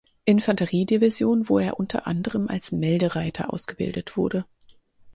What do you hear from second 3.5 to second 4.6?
ausgebildet wurde.